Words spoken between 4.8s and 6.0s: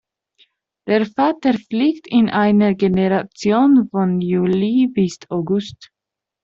bis August.